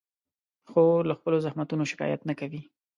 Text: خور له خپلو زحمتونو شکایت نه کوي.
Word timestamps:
خور 0.69 1.01
له 1.09 1.13
خپلو 1.19 1.37
زحمتونو 1.45 1.83
شکایت 1.91 2.21
نه 2.29 2.33
کوي. 2.39 2.61